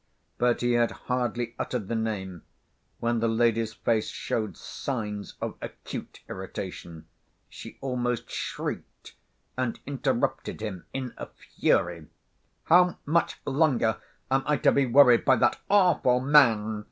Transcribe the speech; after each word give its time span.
But 0.39 0.61
he 0.61 0.71
had 0.71 0.89
hardly 1.05 1.53
uttered 1.59 1.87
the 1.87 1.93
name, 1.93 2.41
when 2.99 3.19
the 3.19 3.27
lady's 3.27 3.73
face 3.75 4.09
showed 4.09 4.57
signs 4.57 5.35
of 5.39 5.57
acute 5.61 6.21
irritation. 6.27 7.05
She 7.49 7.77
almost 7.81 8.27
shrieked, 8.27 9.13
and 9.55 9.79
interrupted 9.85 10.59
him 10.59 10.85
in 10.91 11.13
a 11.17 11.27
fury: 11.27 12.07
"How 12.63 12.97
much 13.05 13.35
longer 13.45 13.97
am 14.31 14.41
I 14.47 14.57
to 14.57 14.71
be 14.71 14.87
worried 14.87 15.23
by 15.23 15.35
that 15.35 15.59
awful 15.69 16.19
man?" 16.19 16.79